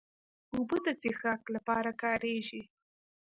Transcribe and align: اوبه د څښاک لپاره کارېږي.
اوبه 0.55 0.77
د 0.85 0.87
څښاک 1.01 1.41
لپاره 1.55 1.91
کارېږي. 2.03 2.61